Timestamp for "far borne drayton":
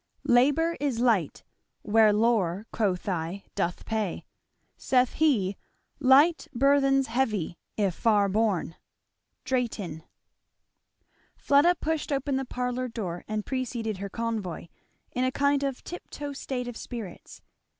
7.93-10.01